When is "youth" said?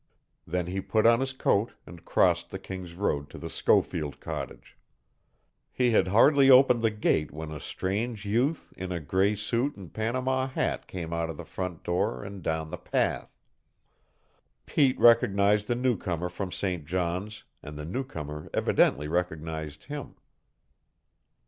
8.25-8.73